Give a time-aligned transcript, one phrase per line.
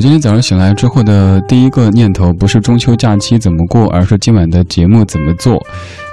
[0.00, 5.62] 我今天早上醒来之后的第一个念头不是中秋假期怎么过，而是今晚的节目怎么做。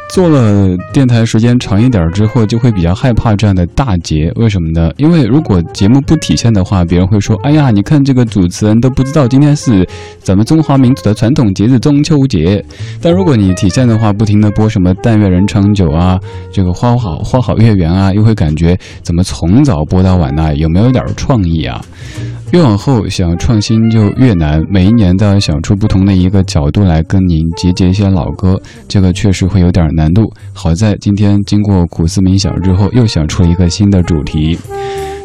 [0.10, 4.30] 做了电台时间长一点之后，就会比较害怕这样的大节。
[4.36, 4.92] 为什么呢？
[4.98, 9.88] 因为如果节目不体现的话，别人会说：“哎呀，你看这个主持人都不知道今天是
[10.22, 12.62] 咱们中华民族的传统节日中秋节。”
[13.02, 16.20] 但如果你体现的话，不停的播什么“但愿人长久”啊，
[16.52, 20.54] 这个“花好花好月圆”啊，又会感觉怎么从早播到晚呢？
[20.58, 21.82] 有没有点创意啊？
[22.52, 30.32] 越往后想创新就越难，每一年都要想出不同的一个角度来跟您集结一些老歌，这个确实会有点难度。
[30.54, 34.58] 好在今天经过苦思冥想之后，又想出了一个新的主题。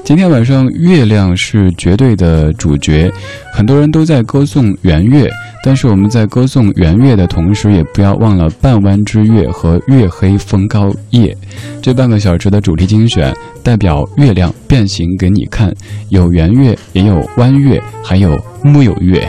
[0.05, 3.09] 今天晚上月亮是绝对的主角，
[3.55, 5.31] 很多人都在歌颂圆月，
[5.63, 11.37] 但是我们在歌颂圆月的同时，也不要忘了半弯之月和月黑风高夜。
[11.81, 13.33] 这半个小时的主题精选，
[13.63, 15.73] 代表月亮变形给你看，
[16.09, 19.27] 有圆月，也有弯月，还有木有月。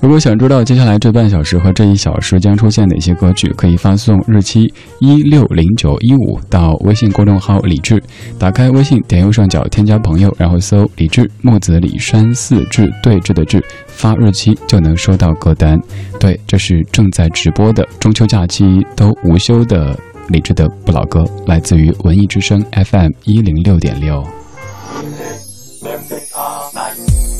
[0.00, 8.02] 如果想知道接下来这半小时和这一小时将出现哪些歌曲，可以发送日期一六零九一五到微信公众号“李志”。
[8.38, 15.78] 打开微信，点右上角添加朋友，然后搜“李志木子李山四志对峙的志”，发日期就能收到歌单。
[16.18, 18.64] 对，这是正在直播的中秋假期
[18.96, 19.94] 都无休的
[20.28, 24.24] 李志的不老歌，来自于文艺之声 FM 一零六点六。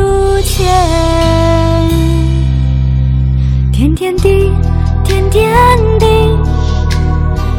[0.00, 0.66] 书签，
[3.70, 4.50] 点点滴，
[5.04, 5.52] 点点
[5.98, 6.06] 滴，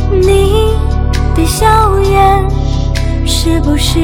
[0.09, 0.73] 你
[1.35, 2.49] 的笑颜
[3.27, 3.99] 是不是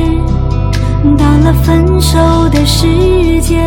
[1.18, 3.58] 到了分手的时间？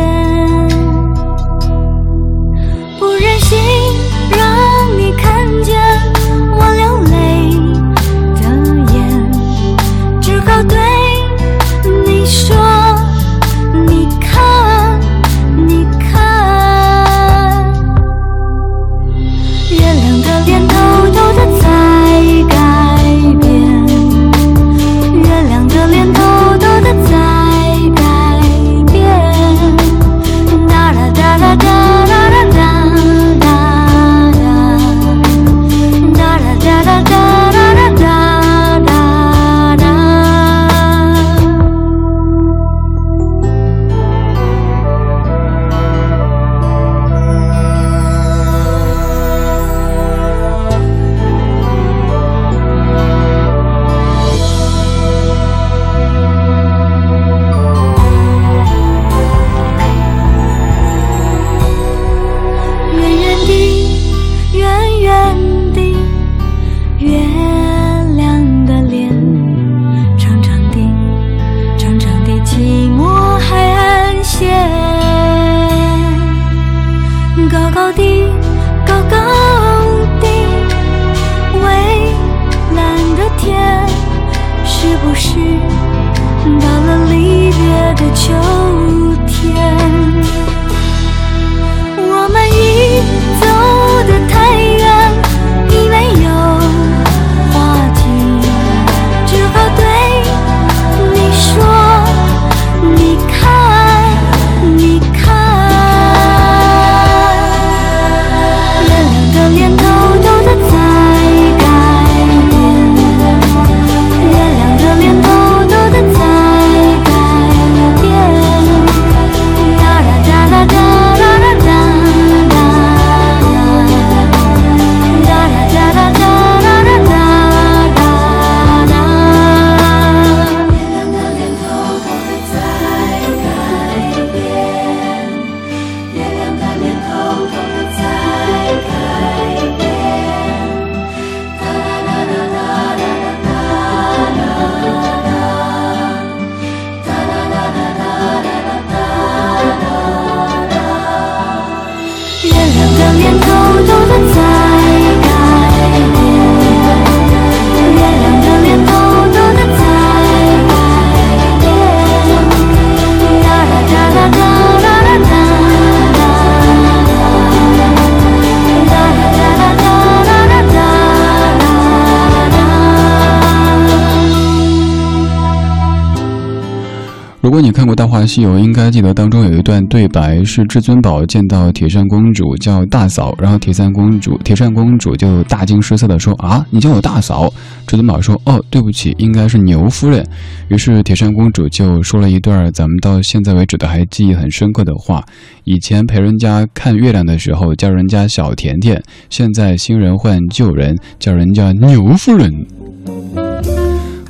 [178.31, 187.53] 西游》，应该记得当中有一段对白是至尊宝见到铁扇公主叫大嫂，然后铁扇公主铁扇公主就大惊失色的说：“啊，你叫我大嫂？”
[187.89, 190.25] 至尊宝说：“哦，对不起，应该是牛夫人。”
[190.71, 195.25] 于是铁扇公主就说了一段咱们到现在为止都还记忆很深刻的话：
[195.65, 202.65] 以前陪人家看月亮的时候叫人家小甜甜，现在新人换旧人叫人家牛夫人。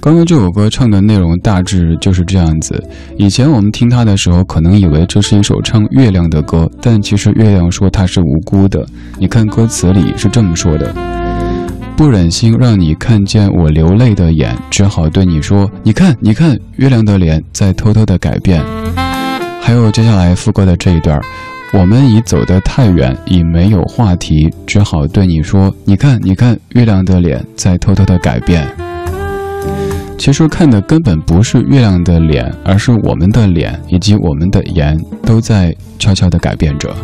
[0.02, 2.82] 刚刚这首歌唱的内容大致就是这样子。
[3.18, 8.86] 以前我们听它的时候，可能以为这是一首唱月亮的歌，但其实月亮说它是无辜的。
[9.18, 10.90] 你看歌词里是这么说的
[11.98, 18.64] ：“不忍心让你看见我流泪的眼，只好对你说，你看，你看，月亮的脸在偷偷的改变。”
[19.60, 21.20] 还有接下来副歌的这一段
[21.78, 28.66] ：“我们已走得太远，已没有话题，只好对你说，你看，你看，月亮的脸在偷偷的改变。”
[30.20, 36.94] 其实看的根本不是月亮的脸，而是我们的脸以及我们的颜都在悄悄地改变着。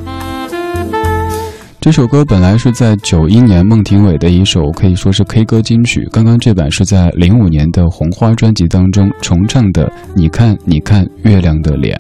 [1.81, 9.91] 这首歌本来是在九一年孟庭苇的一首可以说是 K 歌金曲，刚刚这版是在零五年的红花专辑当中重唱的。
[10.15, 11.99] 你看，你看月亮的脸。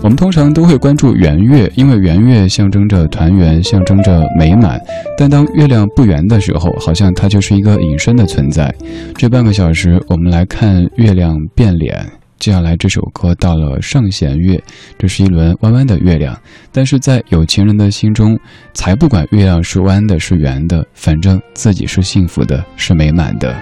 [0.00, 4.80] 我们通常都会关注圆月，因为圆月象征着团圆，象征着美满。
[5.18, 8.72] 但当月亮不圆的时候，好像它就是一个隐身的存在。
[9.16, 12.17] 这半个小时，我们来看月亮变脸。
[12.38, 14.62] 接下来这首歌到了上弦月，
[14.96, 16.36] 这是一轮弯弯的月亮。
[16.70, 18.38] 但是在有情人的心中，
[18.74, 23.56] 才不管月亮是弯的，是圆的，反正自己是幸福的，是美满的。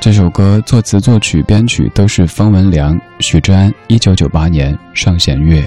[0.00, 3.72] 这首歌作词、作曲、编曲都是方文良、许志安。
[3.86, 5.62] 一九九八年《上弦月》。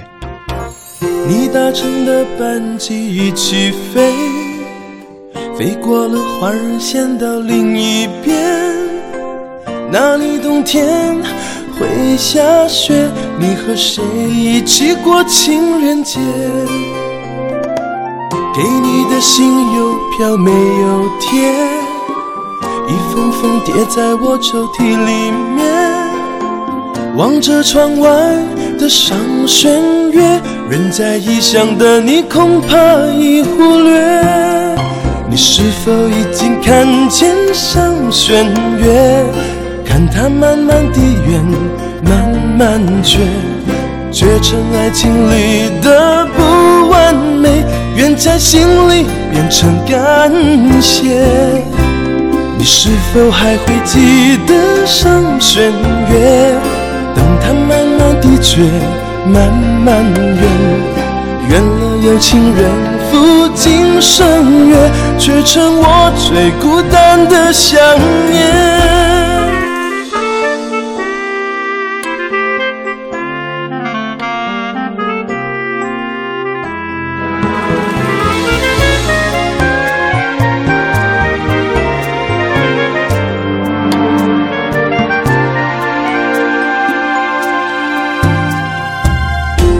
[1.26, 4.12] 你搭乘的班机已起飞，
[5.58, 8.36] 飞过了花儿线到另一边，
[9.90, 11.16] 那里冬天
[11.78, 13.08] 会下雪。
[13.38, 16.18] 你和谁一起过情人节？
[18.54, 19.46] 给你的信
[19.76, 21.48] 邮票没有贴。
[22.88, 25.64] 一封封叠在我抽屉里面，
[27.16, 28.08] 望着窗外
[28.78, 29.16] 的上
[29.46, 32.76] 弦月，人在异乡的你恐怕
[33.12, 34.24] 已忽略。
[35.30, 38.44] 你是否已经看见上弦
[38.78, 39.24] 月？
[39.88, 41.42] 看它慢慢地圆，
[42.02, 43.20] 慢慢缺，
[44.12, 47.64] 缺成爱情里的不完美，
[47.96, 50.30] 愿在心里变成感
[50.82, 51.16] 谢。
[52.58, 55.72] 你是否还会记得上弦
[56.10, 56.52] 月？
[57.16, 58.60] 等它慢慢地缺，
[59.24, 59.50] 慢
[59.86, 62.70] 慢圆，圆了有情人
[63.10, 64.76] 赴今生约，
[65.18, 67.80] 却成我最孤单的想
[68.30, 68.97] 念。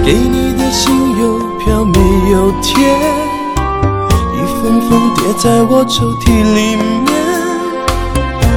[0.09, 2.00] 给你的信邮票没
[2.33, 2.83] 有贴，
[4.33, 7.12] 一封封叠在我抽屉里面。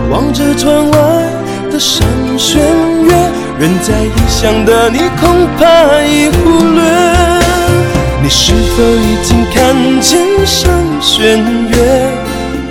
[0.09, 0.97] 望着窗外
[1.69, 2.61] 的上弦
[3.03, 3.11] 月，
[3.59, 6.81] 人在异乡的你恐怕已忽略。
[8.23, 12.07] 你是否已经看见上弦月？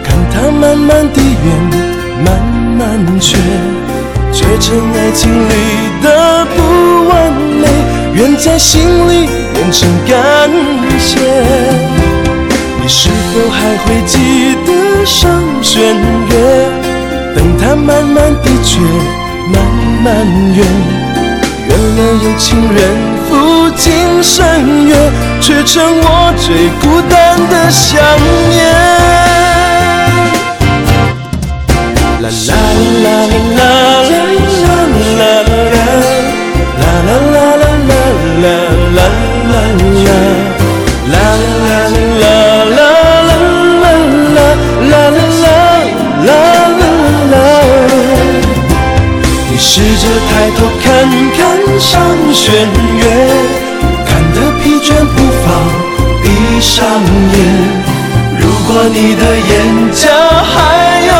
[0.03, 2.41] 看它慢慢地圆，慢
[2.79, 3.37] 慢缺，
[4.33, 6.80] 缺成爱情里的不。
[8.15, 10.51] 愿在心里变成感
[10.99, 11.21] 谢。
[12.83, 15.31] 你是否还会记得上
[15.63, 15.81] 弦
[16.29, 16.33] 月？
[17.37, 18.81] 等它慢慢地缺，
[19.53, 19.55] 慢
[20.03, 20.07] 慢
[20.55, 20.67] 圆，
[21.69, 22.79] 圆了有情人
[23.29, 23.31] 赴
[23.77, 24.91] 今生约，
[25.41, 28.03] 却成我最孤单的想
[28.51, 28.59] 念。
[32.21, 32.51] 啦啦
[33.05, 33.63] 啦啦啦
[49.73, 50.89] 试着抬头看
[51.31, 51.39] 看
[51.79, 52.53] 上弦
[52.99, 53.05] 月，
[54.05, 55.47] 看得疲倦不妨，
[56.21, 56.85] 闭上
[57.31, 57.39] 眼。
[58.41, 59.49] 如果你的眼
[59.93, 60.09] 角
[60.43, 61.13] 还有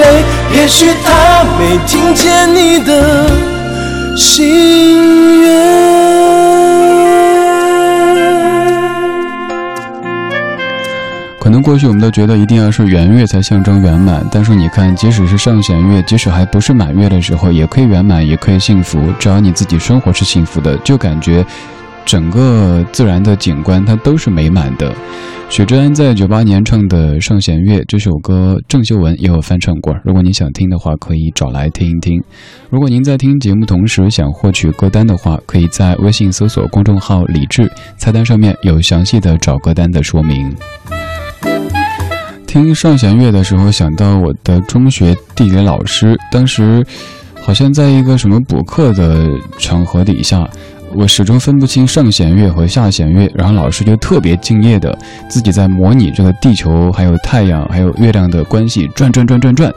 [0.00, 0.24] 泪，
[0.54, 3.26] 也许他没听见你的
[11.68, 18.98] 过去我们都觉得一定要是圆月才象征圆满，但是你看，即使是上弦月，即使还不是满月的时候，也可以圆满，也可以幸福。
[19.18, 21.44] 只要你自己生活是幸福的，就感觉
[22.06, 24.90] 整个自然的景观它都是美满的。
[25.50, 29.94] 许志安在九八年唱的《上弦月》这首歌，郑秀文也有翻唱过。
[30.02, 32.18] 如果你想听的话，可以找来听一听。
[32.70, 40.50] 如果您在听节目同时想获取歌单的话，可以在微信搜索公众号“李志”，菜单上面有详细的找歌单的说明。
[42.48, 46.82] 听《上弦月》的时候，想到我的中学地理老师，当时
[47.42, 49.28] 好像在一个什么补课的
[49.58, 50.48] 场合底下。
[50.94, 54.96] 我始终分不清上弦月和下弦月，然后老师就特别敬业的
[55.28, 59.70] 自己在模拟这个地球、还有太阳、还有月亮的关系，转转转转转，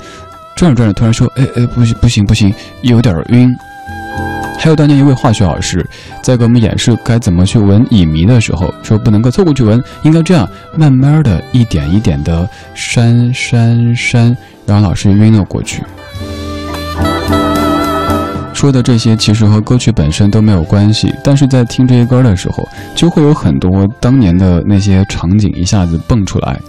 [0.56, 3.54] 转着转着突然说：“哎哎，不行不行不行，有点晕。”
[4.62, 5.84] 还有当年一位化学老师
[6.22, 14.38] 在给我们演示该怎么去闻乙醚的时候，说不能够凑过去闻，应该这样慢慢的一点一点的扇扇扇，
[14.68, 15.82] 然后老师晕了过去。
[18.62, 22.64] 说的这些其实和歌曲本身都没有关系，但是在听这些歌的时候，
[22.94, 26.60] 就会有很多当年的那些场景一下子蹦出来，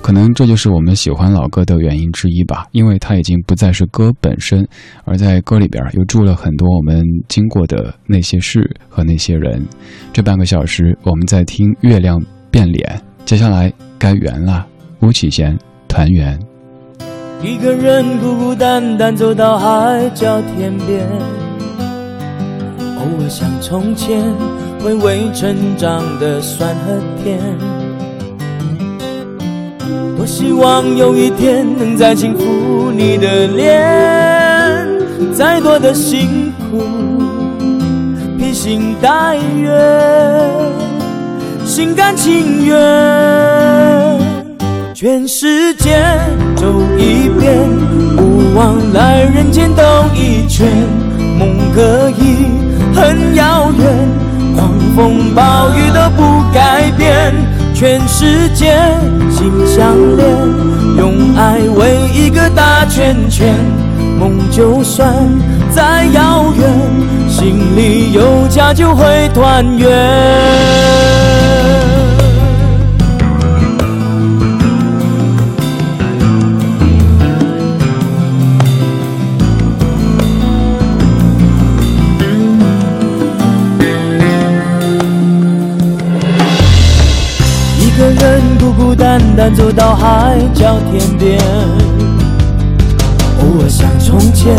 [0.00, 4.66] 可能这就是我们喜欢老歌的原因之一吧，因为它已经不再是歌本身，
[5.04, 9.62] 而在歌里边又住了很多我们经过的那些事和那些人。
[10.10, 12.18] 这半个小时我们在听《月亮
[12.50, 14.66] 变脸》，接下来该圆了，
[15.00, 15.54] 巫启贤
[15.86, 16.51] 团圆。
[17.44, 21.04] 一个人孤孤单单走到海角天边，
[22.98, 24.22] 偶尔想从前
[24.80, 27.40] 回味成长的酸和甜。
[30.16, 34.88] 多希望有一天能再轻抚你的脸，
[35.34, 36.80] 再多的辛苦
[38.38, 39.68] 披星戴月，
[41.64, 42.76] 心甘情愿，
[44.94, 46.00] 全世界。
[46.62, 47.58] 走一遍，
[48.16, 49.82] 不枉来人间兜
[50.14, 50.68] 一圈。
[51.36, 52.46] 梦可以
[52.94, 53.84] 很遥远，
[54.54, 57.34] 狂风暴雨都不改变。
[57.74, 58.76] 全世界
[59.28, 60.24] 心相连，
[60.96, 63.52] 用爱围一个大圈圈。
[64.20, 65.12] 梦就算
[65.68, 66.70] 再遥远，
[67.28, 71.21] 心里有家就会团圆。
[89.42, 91.36] 单单走到海角天边，
[93.40, 94.56] 偶尔想从前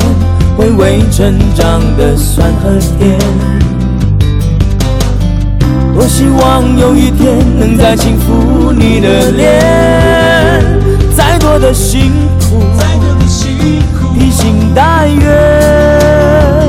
[0.58, 3.18] 回味成长的酸和甜。
[5.96, 10.62] 多希望有一天能再轻抚你的脸，
[11.16, 12.12] 再多的辛
[12.42, 16.68] 苦再多的辛苦披星戴月，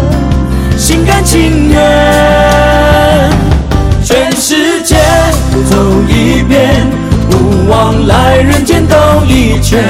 [0.78, 3.28] 心甘情愿，
[4.04, 4.94] 全世界
[5.68, 5.76] 走
[6.08, 6.73] 一遍。
[7.68, 9.82] 往来人间兜一圈，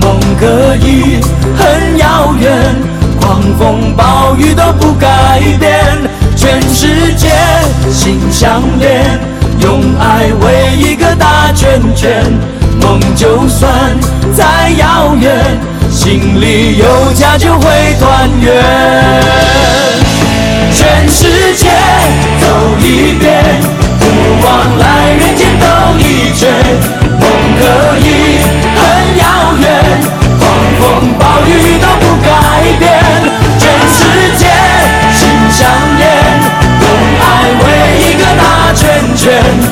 [0.00, 1.20] 梦可以
[1.56, 2.74] 很遥远，
[3.20, 5.84] 狂风暴雨都不改变。
[6.36, 7.30] 全世界
[7.90, 9.18] 心相连，
[9.60, 12.24] 用爱围一个大圈圈。
[12.80, 13.70] 梦就算
[14.36, 15.58] 再遥远，
[15.90, 18.64] 心里有家就会团圆。
[20.72, 21.70] 全世界
[22.40, 22.46] 走
[22.80, 23.83] 一遍。
[39.24, 39.63] 圈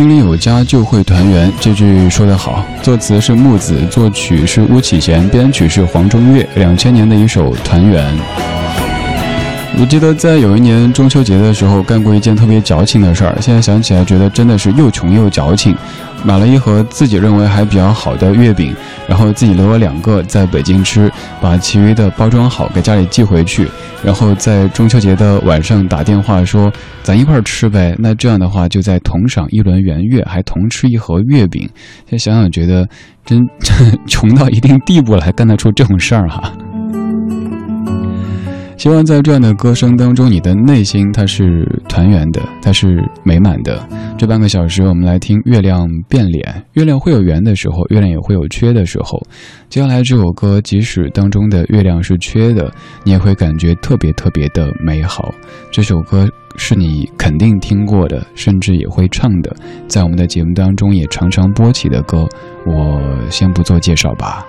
[0.00, 2.64] 心里有家就会团圆，这句说得好。
[2.82, 6.48] 作词是木子，作曲是巫启贤，编曲是黄中岳。
[6.54, 8.02] 两千年的一首《团圆》。
[9.78, 15.76] 我记得在有一年中秋节的时候干过一件特别矫情的事儿，现在想起来觉得真的是又穷又矫情。
[16.24, 18.74] 买了一盒自己认为还比较好的月饼，
[19.06, 23.68] 然后自己留了两个在北京吃，把其余的包装好给家里寄回去，
[24.04, 26.70] 然后在中秋节的晚上打电话说
[27.02, 27.94] 咱一块儿吃呗。
[27.98, 31.68] 那这样的话就在同赏一轮圆月，还同吃一盒月饼。
[32.06, 32.86] 现在想想觉得
[33.24, 33.40] 真
[34.06, 36.52] 穷到一定地步了，还干得出这种事儿哈。
[38.80, 43.86] 希望在这样的歌声当中，你的内心它是团圆的，它是美满的。
[44.16, 46.64] 这半个小时，我们来听月亮变脸。
[46.72, 49.20] 月亮会有圆的时候，月亮也会有缺的时候。
[49.68, 52.72] 接下来这首歌，即使当中的月亮是缺的，
[53.04, 55.30] 你也会感觉特别特别的美好。
[55.70, 59.54] 这首歌是你肯定听过的，甚至也会唱的，
[59.88, 62.26] 在我们的节目当中也常常播起的歌。
[62.64, 64.46] 我先不做介绍吧。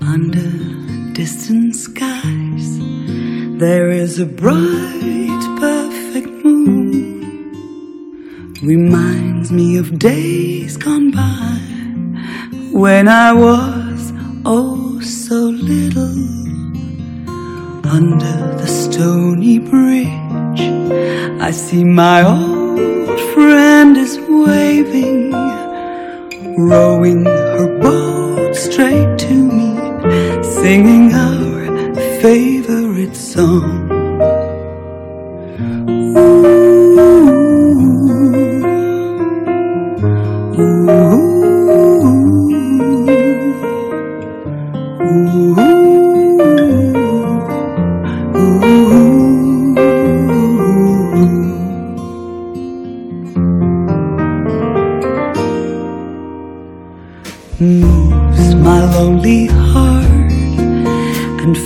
[0.00, 2.78] Under distant skies,
[3.58, 7.52] there is a bright, perfect moon.
[8.62, 11.58] Reminds me of days gone by
[12.72, 14.12] when I was
[14.44, 16.38] oh so little.
[17.84, 20.60] Under the stony bridge,
[21.40, 25.32] I see my old friend is waving,
[26.56, 29.17] rowing her boat straight
[30.68, 31.64] singing our
[32.20, 33.77] favorite song.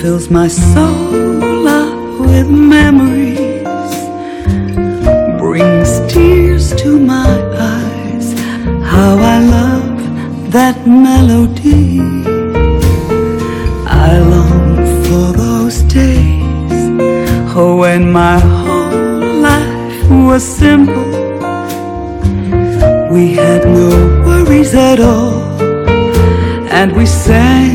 [0.03, 3.93] Fills my soul up with memories.
[5.38, 7.33] Brings tears to my
[7.77, 8.27] eyes.
[8.93, 12.01] How I love that melody.
[13.87, 16.83] I long for those days
[17.55, 21.12] when my whole life was simple.
[23.15, 23.88] We had no
[24.27, 25.38] worries at all,
[26.79, 27.72] and we sang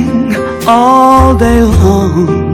[0.68, 2.47] all day long.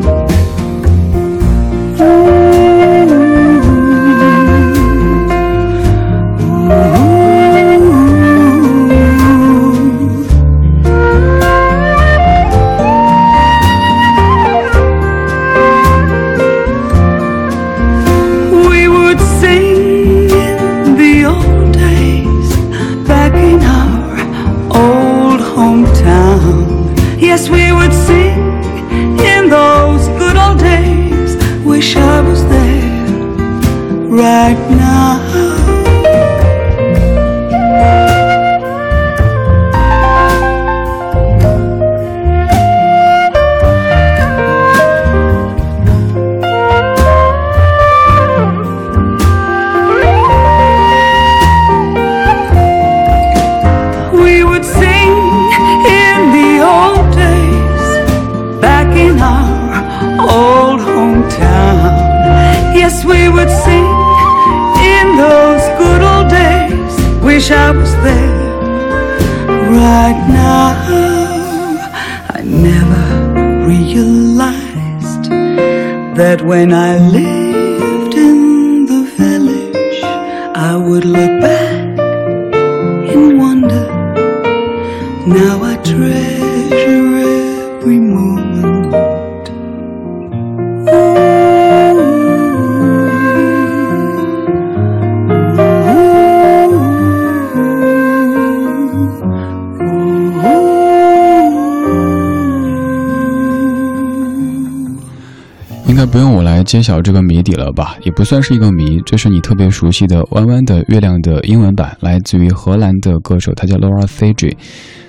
[106.14, 107.98] 不用我来揭晓这个谜底了吧？
[108.04, 114.56] 也不算是一个谜，这是你特别熟悉的《弯弯的月亮》的英文版，来自于荷兰的歌手，他叫 Laura Fiji。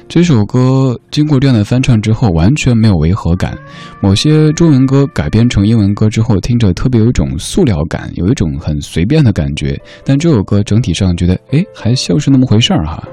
[0.09, 3.55] 这首歌经过这样的翻唱之后，完全没有违和感。
[4.01, 9.79] 某些中文歌改编成英文歌之后，听着特别有一种塑料感，有一种很随便的感觉。
[10.07, 13.07] 但这首歌整体上觉得，哎，还像是那么回事儿哈。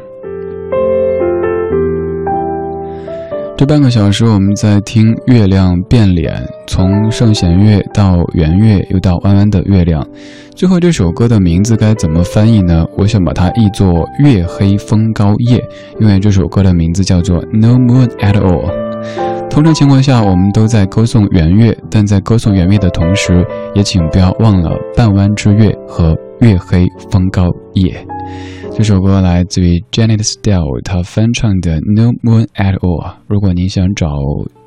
[3.62, 6.34] 这半个小时，我们在听月亮变脸，
[6.66, 10.04] 从圣弦月到圆月，又到弯弯的月亮。
[10.56, 12.84] 最后这首歌的名字该怎么翻译呢？
[12.98, 15.64] 我想把它译作“月黑风高夜”，
[16.02, 18.68] 因为这首歌的名字叫做 “No Moon at All”。
[19.48, 23.46] 通常情况下，我们都在歌颂圆月，但在歌颂圆月的同时，
[23.76, 28.04] 也请不要忘了半弯之月和月黑风高夜。
[28.82, 33.06] 这首歌来自于 Janet Steele，她翻唱的《No Moon at All》。
[33.28, 34.08] 如果您想找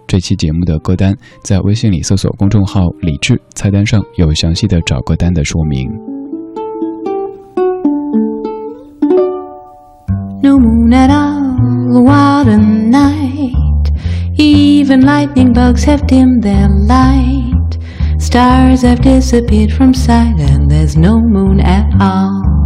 [0.07, 5.91] 这期节目的歌单，在微信里搜索公众号“李志”，菜单上有详细的找歌单的说明。
[10.41, 13.91] No moon at all, what a night.
[14.37, 17.79] Even lightning bugs have dimmed their light.
[18.21, 22.64] Stars have disappeared from sight, and there's no moon at all.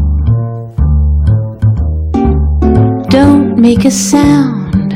[3.10, 4.92] Don't make a sound,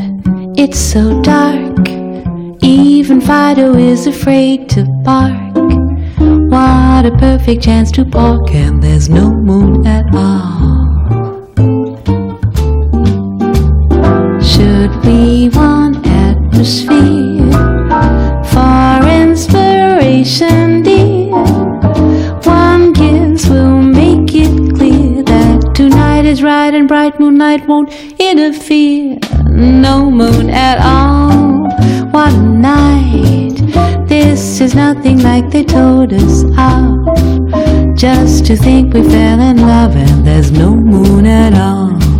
[0.58, 1.88] it's so dark.
[2.62, 5.54] Even Fido is afraid to bark.
[6.50, 10.92] What a perfect chance to bark, and there's no moon at all.
[14.42, 17.21] Should we want atmosphere
[27.02, 29.18] bright moonlight won't interfere.
[29.50, 31.66] No moon at all.
[32.12, 33.56] What a night.
[34.06, 37.96] This is nothing like they told us of.
[37.96, 42.11] Just to think we fell in love and there's no moon at all.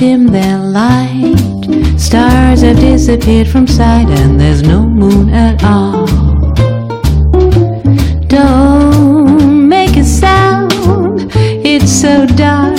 [0.00, 1.36] Have their light.
[1.98, 6.06] Stars have disappeared from sight, and there's no moon at all.
[8.26, 10.72] Don't make a sound.
[11.34, 12.78] It's so dark.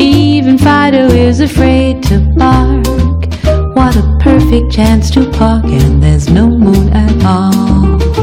[0.00, 2.86] Even Fido is afraid to bark.
[3.74, 8.17] What a perfect chance to park, and there's no moon at all.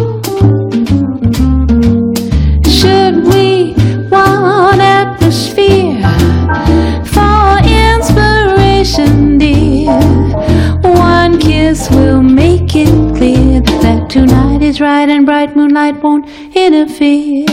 [15.91, 17.45] Moonlight won't interfere.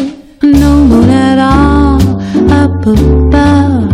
[0.43, 2.01] No moon at all
[2.51, 3.93] up above.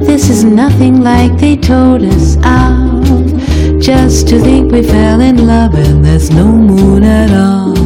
[0.00, 3.80] This is nothing like they told us of.
[3.80, 7.77] Just to think we fell in love and there's no moon at all.